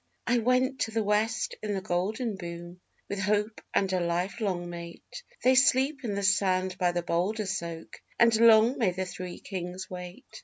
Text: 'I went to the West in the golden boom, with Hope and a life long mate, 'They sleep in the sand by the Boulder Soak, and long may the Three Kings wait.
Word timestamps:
'I 0.25 0.39
went 0.39 0.79
to 0.81 0.91
the 0.91 1.03
West 1.03 1.53
in 1.61 1.75
the 1.75 1.79
golden 1.81 2.35
boom, 2.35 2.81
with 3.07 3.19
Hope 3.19 3.61
and 3.71 3.93
a 3.93 3.99
life 3.99 4.41
long 4.41 4.67
mate, 4.67 5.21
'They 5.43 5.53
sleep 5.53 6.03
in 6.03 6.15
the 6.15 6.23
sand 6.23 6.75
by 6.79 6.91
the 6.91 7.03
Boulder 7.03 7.45
Soak, 7.45 8.01
and 8.17 8.35
long 8.39 8.79
may 8.79 8.89
the 8.93 9.05
Three 9.05 9.37
Kings 9.37 9.91
wait. 9.91 10.25